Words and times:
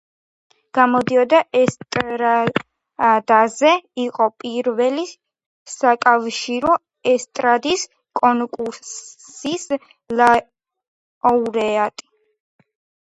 გამოდიოდა 0.75 1.39
ესტრადაზე 1.57 3.73
იყო 4.03 4.25
პირველი 4.43 5.03
საკავშირო 5.73 6.73
ესტრადის 7.13 7.85
კონკურსის 8.21 9.67
ლაურეატი. 10.23 12.09